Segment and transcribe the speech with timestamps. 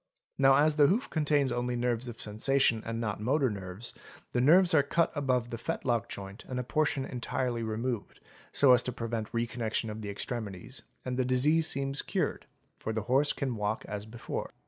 [0.39, 3.93] Now as the hoof contains— only nerves of sensation and not motor nerves,
[4.31, 8.19] the nerves are cut above— the fetlock joint and a portion entirely removed,
[8.51, 12.47] so as to prevent re connection of the extremities, and the disease seems cured,
[12.79, 14.49] for the horse— can walk as before.